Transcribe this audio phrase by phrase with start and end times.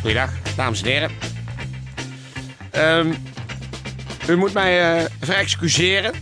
[0.00, 1.10] Goeiedag, dames en heren.
[2.70, 3.12] Ehm,
[4.28, 6.12] u moet mij eh verexcuseren.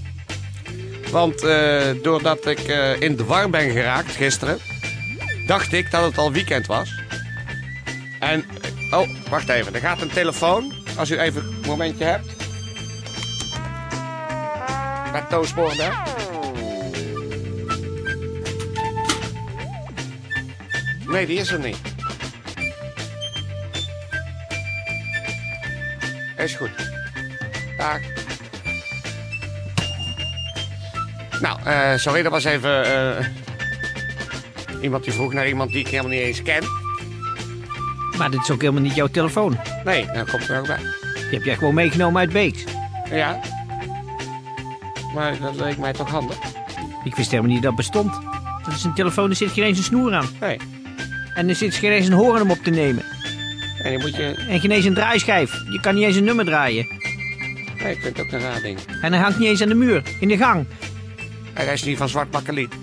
[1.11, 4.59] Want eh, doordat ik eh, in de war ben geraakt gisteren,
[5.47, 7.01] dacht ik dat het al weekend was.
[8.21, 8.45] En,
[8.91, 10.73] oh, wacht even, er gaat een telefoon.
[10.97, 12.37] Als u even een momentje hebt.
[15.13, 15.91] Met toospoor, hè?
[21.13, 21.98] Nee, die is er niet.
[26.39, 26.71] Is goed.
[27.77, 27.99] Dag.
[31.41, 33.27] Nou, eh, sorry, dat was even eh,
[34.81, 36.63] iemand die vroeg naar iemand die ik helemaal niet eens ken.
[38.19, 39.59] Maar dit is ook helemaal niet jouw telefoon.
[39.85, 40.81] Nee, daar komt er ook bij.
[41.15, 42.65] Die heb jij gewoon meegenomen uit Beeks.
[43.11, 43.41] Ja.
[45.15, 46.37] Maar dat leek mij toch handig?
[47.05, 48.13] Ik wist helemaal niet dat het bestond.
[48.65, 50.29] Dat is een telefoon, er zit geen eens een snoer aan.
[50.41, 50.61] Nee.
[51.35, 53.05] En er zit geen eens een horen om op te nemen.
[53.83, 54.47] En die moet je...
[54.49, 55.53] En geen eens een draaischijf.
[55.71, 56.87] Je kan niet eens een nummer draaien.
[57.83, 58.79] Nee, ik vind het ook een raar ding.
[59.03, 60.67] En hij hangt niet eens aan de muur, in de gang.
[61.53, 62.75] Hij is niet van zwart bakkeliet.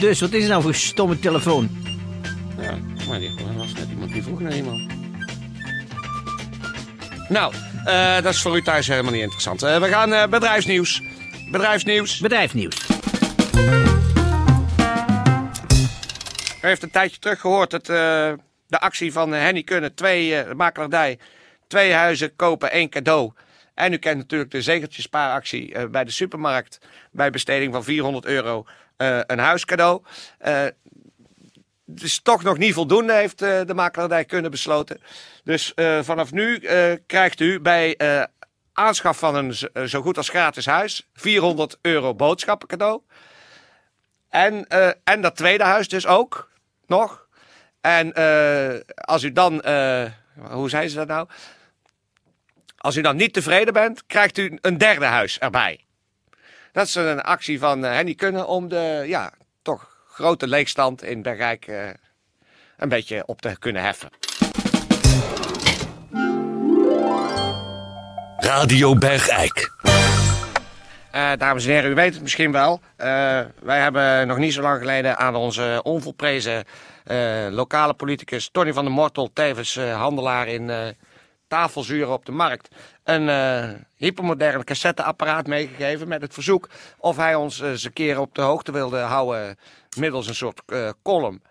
[0.00, 1.68] Dus wat is het nou voor stomme telefoon?
[2.60, 4.92] Ja, maar die was net iemand die vroeg naar iemand.
[7.28, 9.62] Nou, eh, dat is voor u thuis helemaal niet interessant.
[9.62, 11.02] Eh, we gaan eh, bedrijfsnieuws.
[11.50, 12.18] Bedrijfsnieuws.
[12.18, 12.76] Bedrijfsnieuws.
[16.62, 17.86] U heeft een tijdje terug gehoord dat
[18.70, 21.18] de actie van eh, Henny Kunne, twee uh, makelaardij,
[21.66, 23.32] twee huizen kopen, één cadeau.
[23.74, 26.78] En u kent natuurlijk de zegeltjespaaractie uh, bij de supermarkt
[27.12, 28.66] bij besteding van 400 euro
[29.26, 30.02] een huiscadeau.
[30.46, 30.62] Uh,
[31.86, 35.00] het is toch nog niet voldoende, heeft de makelaardij kunnen besloten.
[35.44, 36.58] Dus vanaf nu
[37.06, 37.98] krijgt u bij
[38.72, 43.00] aanschaf van een zo goed als gratis huis 400 euro boodschappen cadeau.
[44.28, 44.66] En,
[45.04, 46.50] en dat tweede huis dus ook
[46.86, 47.28] nog.
[47.80, 48.12] En
[48.94, 49.52] als u dan,
[50.50, 51.28] hoe zei ze dat nou?
[52.76, 55.84] Als u dan niet tevreden bent, krijgt u een derde huis erbij.
[56.72, 59.32] Dat is een actie van uh, Henny Kunnen om de ja,
[59.62, 61.88] toch grote leegstand in Bergijk uh,
[62.76, 64.10] een beetje op te kunnen heffen.
[68.36, 69.70] Radio Bergijk.
[71.14, 72.80] Uh, dames en heren, u weet het misschien wel.
[73.62, 76.64] wij hebben nog niet zo lang geleden aan onze onvolprezen
[77.50, 80.94] lokale politicus Tony van der Mortel, tevens handelaar in
[81.48, 82.68] tafelzuren op de markt
[83.04, 83.28] een
[83.96, 88.72] hypermodern cassetteapparaat meegegeven met het verzoek of hij ons eens een keer op de hoogte
[88.72, 89.58] wilde houden
[89.96, 90.62] middels een soort
[91.02, 91.42] column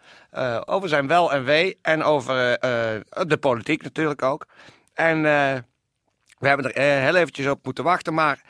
[0.65, 2.35] over zijn wel en wee en over
[3.27, 4.45] de politiek natuurlijk ook.
[4.93, 5.21] En
[6.37, 8.41] we hebben er heel eventjes op moeten wachten, maar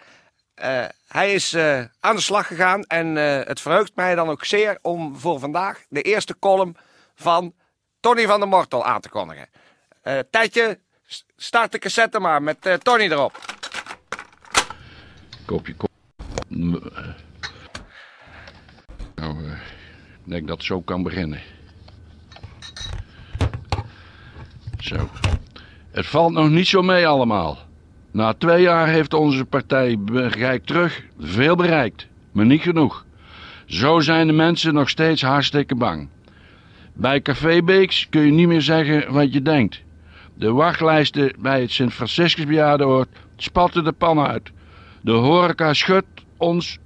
[1.07, 1.55] hij is
[1.99, 6.01] aan de slag gegaan en het verheugt mij dan ook zeer om voor vandaag de
[6.01, 6.75] eerste column
[7.15, 7.53] van
[7.99, 9.49] Tony van der Mortel aan te kondigen.
[10.29, 10.79] Tijdje,
[11.37, 13.57] Start de cassette maar met Tony erop.
[15.45, 15.89] Kopje kop.
[19.15, 19.51] Nou,
[20.23, 21.41] ik denk dat het zo kan beginnen.
[24.79, 25.09] Zo.
[25.91, 27.57] Het valt nog niet zo mee allemaal.
[28.11, 33.05] Na twee jaar heeft onze partij Bergijk terug veel bereikt, maar niet genoeg.
[33.65, 36.09] Zo zijn de mensen nog steeds hartstikke bang.
[36.93, 39.81] Bij Café Beeks kun je niet meer zeggen wat je denkt.
[40.33, 44.51] De wachtlijsten bij het Sint-Franciscus bejaardenhoord spatten de pan uit.
[45.01, 46.77] De horeca schudt ons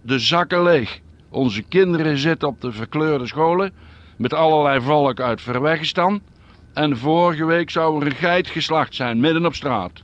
[0.00, 1.00] de zakken leeg.
[1.30, 3.72] Onze kinderen zitten op de verkleurde scholen
[4.16, 6.20] met allerlei volk uit Verwegistan.
[6.72, 10.02] En vorige week zou er een geit geslacht zijn midden op straat.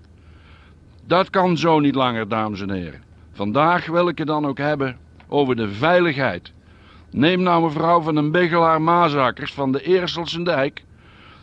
[1.08, 3.02] Dat kan zo niet langer, dames en heren.
[3.32, 6.52] Vandaag wil ik het dan ook hebben over de veiligheid.
[7.10, 10.84] Neem nou mevrouw van den Bigelaar Maasakkers van de Eerselsendijk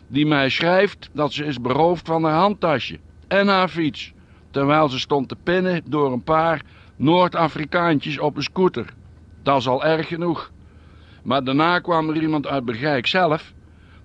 [0.08, 2.98] die mij schrijft dat ze is beroofd van haar handtasje
[3.28, 4.12] en haar fiets,
[4.50, 6.62] terwijl ze stond te pinnen door een paar
[6.96, 8.94] Noord-Afrikaantjes op een scooter.
[9.42, 10.50] Dat is al erg genoeg.
[11.22, 13.52] Maar daarna kwam er iemand uit Bergijk zelf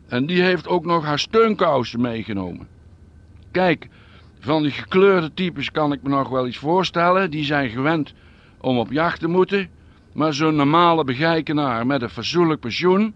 [0.07, 2.67] en die heeft ook nog haar steunkousen meegenomen.
[3.51, 3.87] Kijk,
[4.43, 8.13] van die gekleurde types kan ik me nog wel iets voorstellen, die zijn gewend
[8.61, 9.69] om op jacht te moeten,
[10.13, 13.13] maar zo'n normale begijkenaar met een fatsoenlijk pensioen,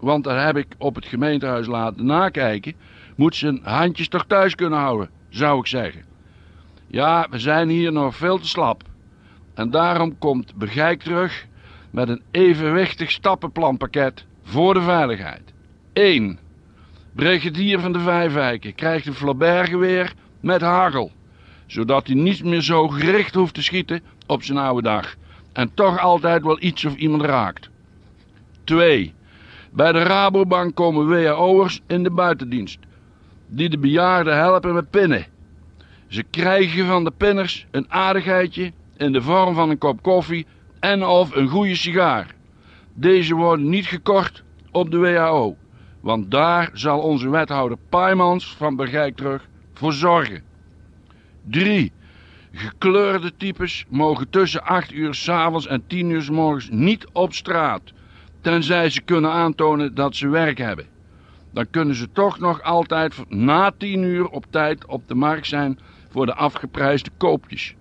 [0.00, 2.74] want dat heb ik op het gemeentehuis laten nakijken,
[3.16, 6.02] moet zijn handjes toch thuis kunnen houden, zou ik zeggen.
[6.86, 8.82] Ja, we zijn hier nog veel te slap.
[9.54, 11.46] En daarom komt Begijk terug
[11.90, 15.52] met een evenwichtig stappenplanpakket voor de veiligheid.
[15.92, 16.38] 1.
[17.12, 21.12] Brigadier van de Vijfwijken krijgt een Flaubert-geweer met hagel,
[21.66, 25.14] zodat hij niet meer zo gericht hoeft te schieten op zijn oude dag
[25.52, 27.70] en toch altijd wel iets of iemand raakt.
[28.64, 29.14] 2.
[29.70, 32.78] Bij de Rabobank komen WHO'ers in de buitendienst,
[33.46, 35.26] die de bejaarden helpen met pinnen.
[36.06, 40.46] Ze krijgen van de pinners een aardigheidje in de vorm van een kop koffie
[40.80, 42.34] en of een goede sigaar.
[42.94, 45.56] Deze worden niet gekort op de WHO,
[46.00, 49.47] want daar zal onze wethouder Paimans van Bergijk terug
[49.78, 50.42] voor zorgen.
[51.50, 51.92] 3.
[52.52, 57.82] Gekleurde types mogen tussen 8 uur s'avonds en 10 uur s morgens niet op straat,
[58.40, 60.86] tenzij ze kunnen aantonen dat ze werk hebben.
[61.52, 65.78] Dan kunnen ze toch nog altijd na 10 uur op tijd op de markt zijn
[66.08, 67.74] voor de afgeprijsde koopjes.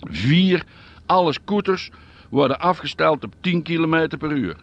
[0.00, 0.64] 4.
[1.06, 1.90] Alle scooters
[2.28, 4.56] worden afgesteld op 10 km per uur.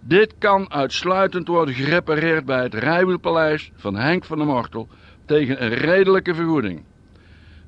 [0.00, 4.88] Dit kan uitsluitend worden gerepareerd bij het Rijwielpaleis van Henk van der Mortel
[5.26, 6.84] tegen een redelijke vergoeding.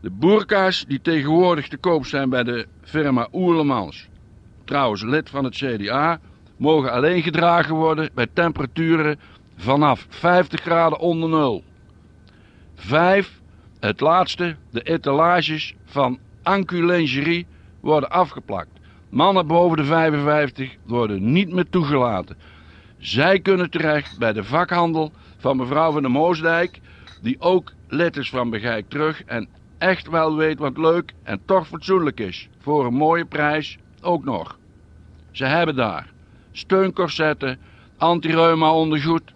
[0.00, 4.08] De boerka's die tegenwoordig te koop zijn bij de firma Oerlemans,
[4.64, 6.20] trouwens lid van het CDA,
[6.56, 9.18] mogen alleen gedragen worden bij temperaturen
[9.56, 11.64] vanaf 50 graden onder nul.
[12.74, 13.40] 5.
[13.80, 17.46] Het laatste, de etalages van Ancu Lingerie
[17.80, 18.70] worden afgeplakt.
[19.08, 22.36] Mannen boven de 55 worden niet meer toegelaten.
[22.98, 26.80] Zij kunnen terecht bij de vakhandel van mevrouw van der Moosdijk,
[27.20, 29.48] die ook is van Begijk terug en
[29.78, 32.48] echt wel weet wat leuk en toch fatsoenlijk is.
[32.58, 34.58] Voor een mooie prijs ook nog.
[35.30, 36.12] Ze hebben daar
[36.52, 37.58] steuncorsetten,
[37.96, 39.32] antireuma ondergoed,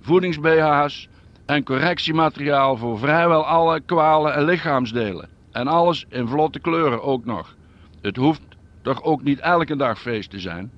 [0.00, 1.08] voedings-BH's
[1.46, 5.28] en correctiemateriaal voor vrijwel alle kwalen en lichaamsdelen.
[5.52, 7.56] En alles in vlotte kleuren ook nog.
[8.00, 8.42] Het hoeft
[8.82, 10.70] toch ook niet elke dag feest te zijn?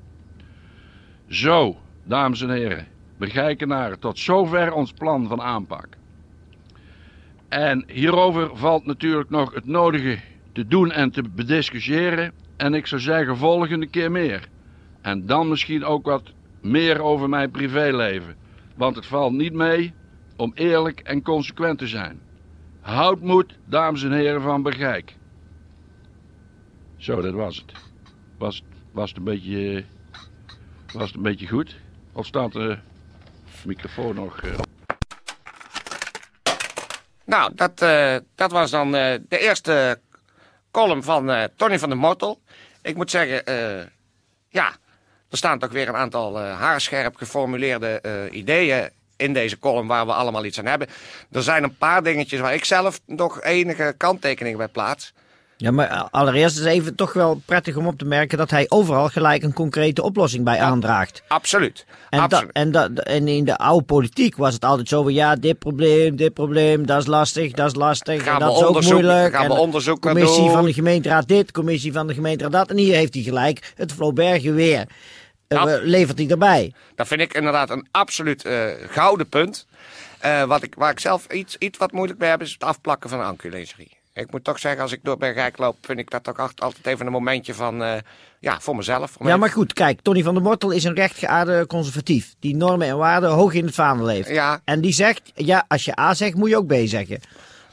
[1.28, 2.86] Zo, dames en heren,
[3.18, 5.88] Begijkenaren, tot zover ons plan van aanpak.
[7.56, 10.18] En hierover valt natuurlijk nog het nodige
[10.52, 12.32] te doen en te bediscussiëren.
[12.56, 14.48] En ik zou zeggen, volgende keer meer.
[15.00, 18.36] En dan misschien ook wat meer over mijn privéleven.
[18.74, 19.92] Want het valt niet mee
[20.36, 22.20] om eerlijk en consequent te zijn.
[22.80, 25.16] Houd moed, dames en heren van Bergijk.
[26.96, 27.72] Zo, dat was het.
[28.38, 28.62] Was,
[28.92, 29.84] was het een beetje...
[30.92, 31.76] Was het een beetje goed?
[32.12, 32.78] Of staat de
[33.64, 34.40] microfoon nog...
[37.26, 40.00] Nou, dat, eh, dat was dan eh, de eerste
[40.70, 42.40] column van eh, Tony van der Mortel.
[42.82, 43.42] Ik moet zeggen,
[44.48, 44.76] ja,
[45.30, 48.00] er staan toch weer een aantal haarscherp geformuleerde
[48.30, 50.88] ideeën in deze column waar we allemaal iets aan hebben.
[51.30, 55.12] Er zijn een paar dingetjes waar ik zelf nog enige kanttekeningen bij plaats.
[55.58, 59.08] Ja, maar allereerst is even toch wel prettig om op te merken dat hij overal
[59.08, 61.22] gelijk een concrete oplossing bij aandraagt.
[61.28, 61.84] Absoluut.
[62.10, 62.52] En, Absoluut.
[62.52, 66.34] en, en in de oude politiek was het altijd zo van ja, dit probleem, dit
[66.34, 68.22] probleem, dat is lastig, dat is lastig.
[68.22, 69.34] Gaan en we dat is ook moeilijk.
[69.34, 70.52] gaan we en onderzoeken Commissie doen.
[70.52, 72.70] van de gemeenteraad dit, commissie van de gemeenteraad dat.
[72.70, 74.86] En hier heeft hij gelijk, het Flaubert weer.
[75.48, 75.78] Ja.
[75.82, 76.72] levert hij erbij.
[76.94, 79.66] Dat vind ik inderdaad een absoluut eh, gouden punt.
[80.18, 83.10] Eh, wat ik, waar ik zelf iets, iets wat moeilijk mee heb, is het afplakken
[83.10, 83.96] van anculingerie.
[84.16, 86.86] Ik moet toch zeggen, als ik door Bergijk loop, vind ik dat toch acht- altijd
[86.86, 87.92] even een momentje van, eh,
[88.40, 89.10] ja, voor mezelf.
[89.16, 92.34] Om Ja, even- maar goed, kijk, Tony van der Mortel is een rechtgeaarde conservatief.
[92.40, 94.28] Die normen en waarden hoog in het vaandel heeft.
[94.28, 94.60] Ja.
[94.64, 97.20] En die zegt, ja, als je A zegt, moet je ook B zeggen.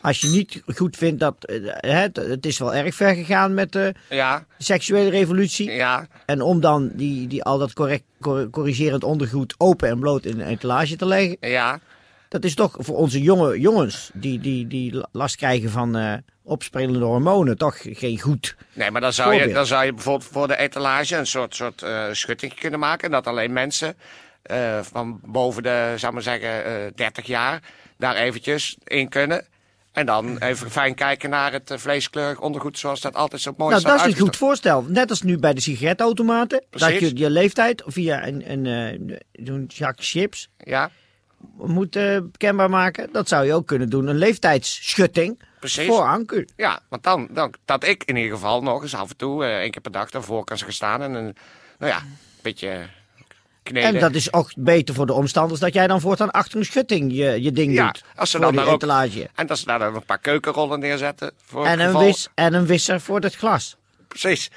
[0.02, 3.94] Als je niet goed vindt dat, eh, het, is wel erg ver gegaan met de
[4.10, 5.72] Ja, seksuele revolutie.
[5.72, 10.26] ja, En om dan die, die, al dat correct, cor- corrigerend ondergoed open en bloot
[10.26, 11.38] in een etalage te leggen.
[11.40, 11.80] ja.
[12.34, 16.14] Dat is toch voor onze jonge jongens die, die, die last krijgen van eh
[16.44, 18.56] opspelende hormonen toch geen goed.
[18.74, 21.82] Nee, maar dan zou, je, dan zou je bijvoorbeeld voor de etalage een soort, soort
[21.82, 23.12] eh schutting kunnen maken.
[23.12, 23.96] Dat alleen mensen
[24.42, 27.62] eh, van boven de, zou maar zeggen, eh 30 jaar
[27.98, 29.46] daar eventjes in kunnen.
[29.92, 33.82] En dan even fijn kijken naar het vleeskleurig ondergoed zoals dat altijd zo mooi Nou,
[33.82, 34.86] staat dat is een goed voorstel.
[34.88, 36.64] Net als nu bij de sigaretautomaten.
[36.70, 40.92] Dat je je leeftijd via een, een, eh, zo'n zak chips Ja,
[41.58, 43.10] moet eh, kenbaar maken.
[43.12, 44.08] Dat zou je ook kunnen doen.
[44.08, 45.88] Een leeftijdsschutting Precies.
[45.88, 46.48] voor Anku.
[46.56, 49.58] ja, want dan, dan dat ik in ieder geval nog eens af en toe, eh
[49.58, 51.36] één keer per dag, daarvoor kan staan en een,
[51.80, 52.86] nou ja, een beetje
[53.64, 53.94] kneden.
[53.94, 57.12] En dat is ook beter voor de omstanders dat jij dan voortaan achter een schutting
[57.12, 58.04] je, je ding ja, doet.
[58.16, 59.30] als ze dan daar etalage.
[59.36, 61.32] En dat ze daar dan een paar keukenrollen neerzetten.
[61.46, 63.76] Voor En een, wis, en een wisser voor het glas.
[64.08, 64.50] Precies.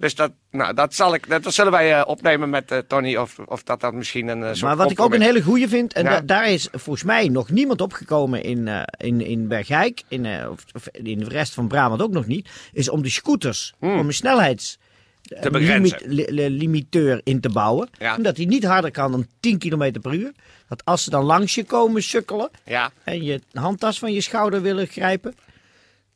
[0.00, 3.16] Dus dat, nou, dat, zal ik, dat, zullen wij eh, opnemen met eh, Tony.
[3.16, 5.68] Of, of dat dat misschien een eh, soort Maar wat ik ook een hele goeie
[5.68, 6.10] vind, en Ja.
[6.10, 10.88] da- daar is volgens mij nog niemand opgekomen in, in, in Bergijk, in, of, of
[10.92, 14.78] in de rest van Brabant ook nog niet, is om de scooters, om een snelheids...
[15.40, 15.50] Te
[16.06, 17.88] li- limiteur in te bouwen.
[17.98, 18.16] Ja.
[18.16, 20.32] Omdat hij niet harder kan dan 10 km per uur.
[20.68, 24.62] Dat als ze dan langs je komen sukkelen Ja, en je handtas van je schouder
[24.62, 25.34] willen grijpen,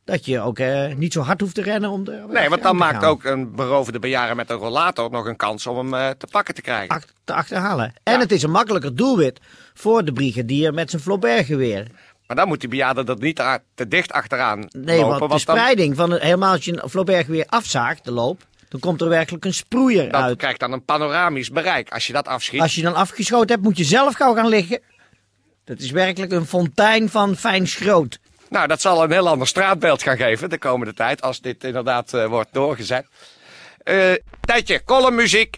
[0.05, 2.75] dat je ook eh, niet zo hard hoeft te rennen om er nee, want dan
[2.75, 3.09] maakt gaan.
[3.09, 6.53] ook een beroofde bejaarde met een rollator nog een kans om hem eh, te pakken
[6.55, 6.95] te krijgen.
[6.95, 7.93] ach- te achterhalen.
[8.03, 9.39] En het is een makkelijker doelwit
[9.73, 11.87] voor de brigadier met zijn Flaubert-geweer.
[12.27, 13.43] Maar dan moet die bejaarde er niet
[13.75, 15.09] te dicht achteraan Nee, lopen.
[15.09, 18.79] want de dan, spreiding van het, helemaal als je een Flaubert-geweer afzaagt, de loop, dan
[18.79, 20.37] komt er werkelijk een sproeier dat uit.
[20.37, 21.89] krijgt dan een panoramisch bereik.
[21.93, 22.61] Als je dat afschiet.
[22.61, 24.79] Als je dan afgeschoten hebt, moet je zelf gauw gaan liggen.
[25.63, 28.19] Dat is werkelijk een fontein van fijn schroot.
[28.55, 31.21] Nou, dat zal een heel ander straatbeeld gaan geven de komende tijd.
[31.21, 33.07] Als dit inderdaad eh, wordt doorgezet.
[33.83, 35.57] Eh tijdje, columnmuziek.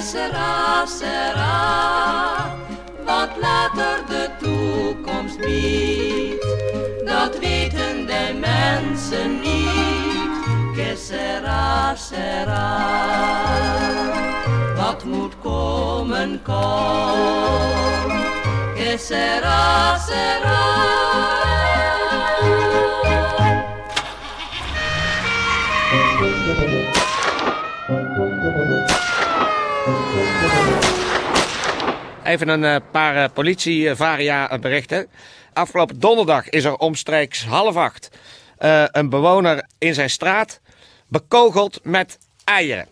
[0.00, 2.56] Sera, sera,
[3.04, 6.46] wat later de toekomst biedt,
[7.04, 10.43] dat weten de mensen niet.
[14.76, 16.40] Wat moet komen,
[18.98, 19.98] sera.
[32.24, 35.06] Even een eh, paar eh, politievaria berichten.
[35.52, 38.08] Afgelopen donderdag is er omstreeks half acht
[38.58, 40.60] eh, een bewoner in zijn straat
[41.08, 42.88] bekogeld met eieren.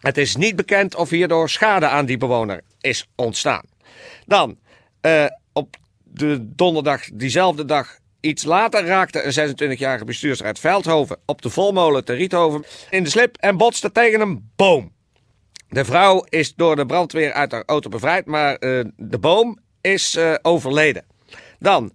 [0.00, 3.64] Het is niet bekend of hierdoor schade aan die bewoner is ontstaan.
[4.26, 4.58] Dan,
[5.00, 11.42] eh, op de donderdag, diezelfde dag, iets later raakte een 26-jarige bestuurder uit Veldhoven op
[11.42, 14.92] de Volmolen te Riethoven in de slip en botste tegen een boom.
[15.68, 20.16] De vrouw is door de brandweer uit haar auto bevrijd, maar eh, de boom is
[20.16, 21.04] eh, overleden.
[21.58, 21.92] Dan,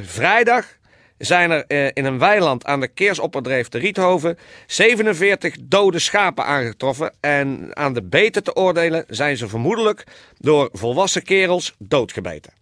[0.00, 0.78] vrijdag
[1.24, 1.64] zijn er
[1.96, 7.12] in een weiland aan de Keersopperdreef te Riethoven 47 dode schapen aangetroffen.
[7.20, 10.04] En aan de beter te oordelen zijn ze vermoedelijk
[10.38, 12.52] door volwassen kerels doodgebeten.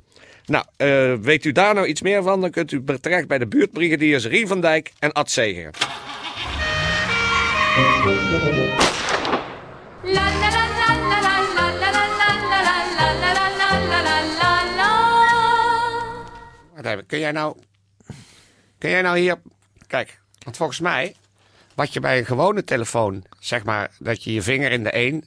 [0.46, 0.64] Nou,
[1.20, 2.40] weet u daar nou iets meer van?
[2.40, 5.70] Dan kunt u terecht bij de buurtbrigadiers Rien van Dijk en Ad Zeger.
[17.06, 17.56] Kun jij nou
[18.82, 19.40] Kun jij nou hier.
[19.86, 21.14] Kijk, want volgens mij.
[21.74, 23.24] Wat je bij een gewone telefoon.
[23.38, 25.24] Zeg maar dat je je vinger in de een.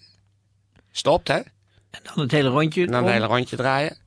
[0.92, 1.36] stopt, hè?
[1.90, 2.86] En dan het hele rondje.
[2.86, 3.98] En dan een hele rondje draaien.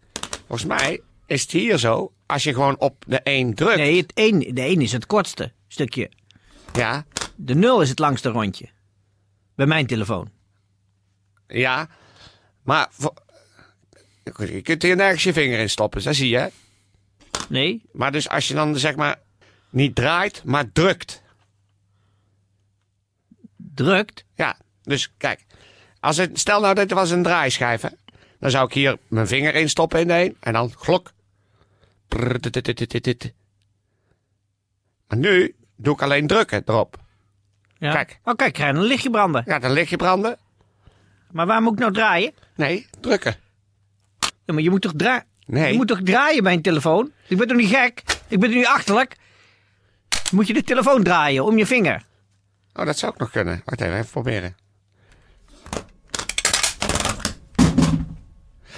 [0.46, 2.12] Volgens mij is het hier zo.
[2.26, 3.76] Als je gewoon op de 1 drukt.
[3.76, 6.10] Nee, het één, de één is het kortste stukje.
[6.72, 8.68] Ja, De nul is het langste rondje.
[9.54, 10.30] Bij mijn telefoon.
[11.46, 11.88] ja.
[12.62, 12.88] Maar.
[14.24, 16.38] Je kunt hier nergens je vinger in stoppen, dat zie je.
[16.38, 16.48] hè?
[17.48, 19.26] Nee, Maar dus als je dan zeg maar.
[19.70, 21.22] Niet draait, maar drukt.
[23.56, 24.24] drukt.
[24.34, 25.46] Ja, dus kijk.
[26.00, 27.88] Als het, stel nou dat het was een draaischijf, hè.
[28.38, 30.36] Dan zou ik hier mijn vinger in stoppen in de een.
[30.40, 31.12] En dan glok.
[35.08, 36.98] Maar nu doe ik alleen drukken erop.
[37.78, 37.92] Ja.
[37.92, 38.20] Kijk.
[38.24, 39.42] Oh, kijk, krijg je een lichtje branden.
[39.46, 40.38] Ja, dan lig je branden.
[41.30, 42.32] Maar waar moet ik nou draaien?
[42.54, 43.36] Nee, drukken.
[44.20, 45.24] Ja, maar je moet toch draaien?
[45.46, 45.70] Nee.
[45.70, 47.12] Je moet toch draaien bij een telefoon?
[47.26, 48.02] Ik ben toch niet gek?
[48.28, 49.16] Ik ben toch niet achterlijk?
[50.32, 52.02] Moet je de telefoon draaien om je vinger?
[52.74, 53.62] Oh, dat zou ook nog kunnen.
[53.64, 54.56] Wacht even, even proberen.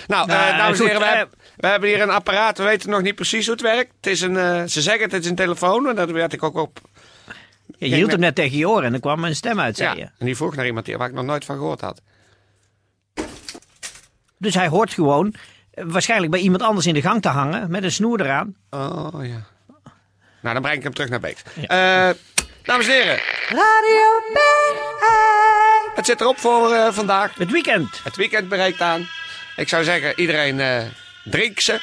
[0.07, 2.59] Nou, Nou, eh, dames en heren, we, eh, hebben- we hebben hier een apparaat.
[2.59, 3.93] We weten nog niet precies hoe het werkt.
[3.97, 5.89] Het is een, eh, ze zeggen het is een telefoon.
[5.89, 6.81] En dat werd ik ook op.
[7.67, 9.89] Ja, je hield hem net tegen je oren en dan kwam een stem uit, zei
[9.91, 10.11] Ja, je.
[10.19, 12.01] en die vroeg naar iemand hier waar ik nog nooit van gehoord had.
[14.39, 15.35] Dus hij hoort gewoon
[15.71, 18.55] eh, waarschijnlijk bij iemand anders in de gang te hangen met een snoer eraan.
[18.71, 19.47] Oh ja.
[20.41, 21.43] Nou, dan breng ik hem terug naar Beeks.
[21.57, 22.11] Eh,
[22.63, 24.21] dames en heren, Radio
[26.01, 27.35] het zit erop voor eh, vandaag.
[27.35, 28.01] Het weekend.
[28.05, 29.09] Het weekend breekt aan.
[29.57, 30.83] Ik zou zeggen, iedereen eh
[31.25, 31.81] drink ze.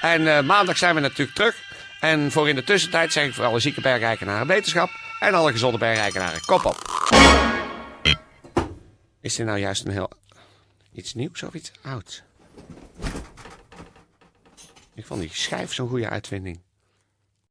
[0.00, 1.56] En eh, maandag zijn we natuurlijk terug.
[2.00, 4.90] En voor in de tussentijd zeg ik voor alle zieke bergeikenaren wetenschap.
[5.20, 6.76] En alle gezonde bergeikenaren kop op.
[9.20, 10.10] Is dit nou juist een heel...
[10.94, 12.22] Iets nieuws of iets ouds?
[14.94, 16.60] Ik vond die schijf zo'n goede uitvinding.